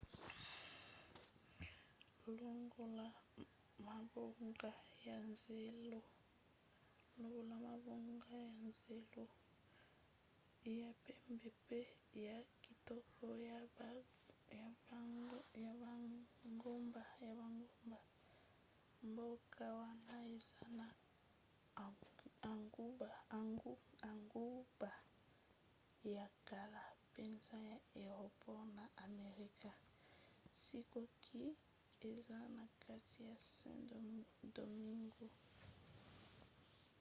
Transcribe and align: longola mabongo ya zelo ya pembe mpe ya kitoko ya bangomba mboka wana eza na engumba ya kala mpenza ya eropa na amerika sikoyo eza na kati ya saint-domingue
longola 2.37 3.07
mabongo 3.85 4.69
ya 5.07 5.17
zelo 5.41 6.01
ya 10.79 10.89
pembe 11.05 11.49
mpe 11.65 11.79
ya 12.25 12.37
kitoko 12.63 13.23
ya 14.57 14.65
bangomba 16.63 17.01
mboka 19.09 19.65
wana 19.79 20.15
eza 20.35 20.63
na 20.79 20.87
engumba 24.09 24.91
ya 26.15 26.25
kala 26.49 26.81
mpenza 27.07 27.55
ya 27.73 27.77
eropa 28.05 28.53
na 28.77 28.83
amerika 29.07 29.69
sikoyo 30.63 31.49
eza 32.11 32.37
na 32.55 32.63
kati 32.83 33.17
ya 33.29 33.35
saint-domingue 33.53 35.29